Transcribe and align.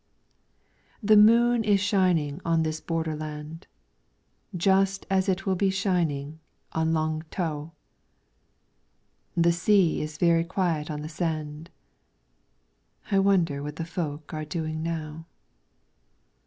The 1.03 1.15
moon 1.15 1.63
is 1.63 1.79
shining 1.79 2.41
on 2.43 2.63
this 2.63 2.81
borderland, 2.81 3.67
Just 4.57 5.05
as 5.11 5.29
it 5.29 5.45
will 5.45 5.53
be 5.53 5.69
shining 5.69 6.39
on 6.71 6.91
Lung 6.91 7.23
t'ow. 7.29 7.73
The 9.37 9.51
sea 9.51 10.01
is 10.01 10.17
very 10.17 10.43
quiet 10.43 10.89
on 10.89 11.03
the 11.03 11.07
sand; 11.07 11.69
I 13.11 13.19
wonder 13.19 13.61
what 13.61 13.75
the 13.75 13.85
folk 13.85 14.33
are 14.33 14.43
doing 14.43 14.81
now. 14.81 15.27